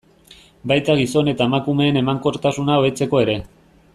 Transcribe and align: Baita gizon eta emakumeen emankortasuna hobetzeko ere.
Baita 0.71 0.95
gizon 1.01 1.29
eta 1.33 1.47
emakumeen 1.51 2.01
emankortasuna 2.03 2.79
hobetzeko 2.81 3.23
ere. 3.27 3.39